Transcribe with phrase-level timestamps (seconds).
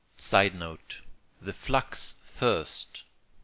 [0.17, 1.01] [Sidenote:
[1.43, 3.03] The flux first.